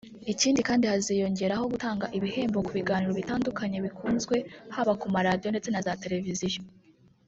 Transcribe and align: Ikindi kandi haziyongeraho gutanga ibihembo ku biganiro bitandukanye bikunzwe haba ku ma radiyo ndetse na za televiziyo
Ikindi 0.33 0.59
kandi 0.67 0.83
haziyongeraho 0.91 1.63
gutanga 1.73 2.05
ibihembo 2.17 2.57
ku 2.65 2.71
biganiro 2.77 3.11
bitandukanye 3.19 3.77
bikunzwe 3.85 4.35
haba 4.75 4.93
ku 5.01 5.05
ma 5.13 5.21
radiyo 5.27 5.49
ndetse 5.51 5.69
na 5.71 5.81
za 5.85 5.93
televiziyo 6.03 6.61